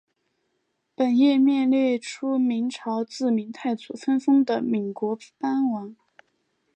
[0.95, 5.95] 本页面列出明朝自明太祖分封的岷国藩王。